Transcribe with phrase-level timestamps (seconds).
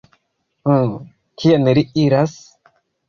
[0.75, 0.95] Uh...
[1.43, 2.35] kien li iras?